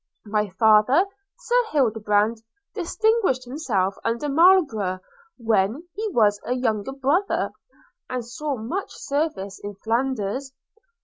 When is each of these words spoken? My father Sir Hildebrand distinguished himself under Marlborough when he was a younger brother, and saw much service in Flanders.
My 0.25 0.49
father 0.49 1.05
Sir 1.37 1.65
Hildebrand 1.69 2.37
distinguished 2.73 3.45
himself 3.45 3.93
under 4.03 4.29
Marlborough 4.29 4.99
when 5.37 5.87
he 5.93 6.07
was 6.09 6.41
a 6.43 6.53
younger 6.53 6.91
brother, 6.93 7.51
and 8.09 8.25
saw 8.25 8.57
much 8.57 8.89
service 8.91 9.59
in 9.63 9.75
Flanders. 9.75 10.53